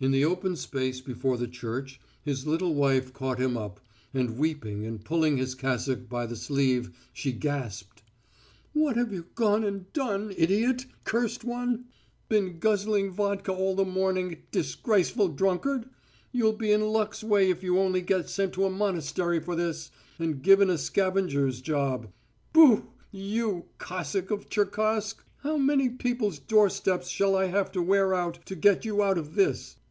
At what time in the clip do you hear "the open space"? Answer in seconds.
0.12-1.00